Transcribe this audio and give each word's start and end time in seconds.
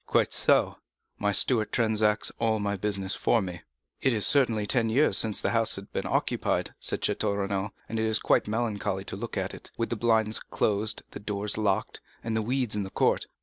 "Quite 0.07 0.33
so; 0.33 0.79
my 1.19 1.31
steward 1.31 1.71
transacts 1.71 2.31
all 2.39 2.57
this 2.57 2.77
business 2.79 3.13
for 3.13 3.39
me." 3.39 3.61
"It 4.01 4.13
is 4.13 4.25
certainly 4.25 4.65
ten 4.65 4.89
years 4.89 5.15
since 5.15 5.39
the 5.39 5.51
house 5.51 5.75
had 5.75 5.93
been 5.93 6.07
occupied," 6.07 6.73
said 6.79 7.01
Château 7.01 7.37
Renaud, 7.37 7.71
"and 7.87 7.99
it 7.99 8.07
was 8.07 8.17
quite 8.17 8.47
melancholy 8.47 9.03
to 9.03 9.15
look 9.15 9.37
at 9.37 9.53
it, 9.53 9.69
with 9.77 9.91
the 9.91 9.95
blinds 9.95 10.39
closed, 10.39 11.03
the 11.11 11.19
doors 11.19 11.55
locked, 11.55 12.01
and 12.23 12.35
the 12.35 12.41
weeds 12.41 12.75
in 12.75 12.81
the 12.81 12.89
court. 12.89 13.27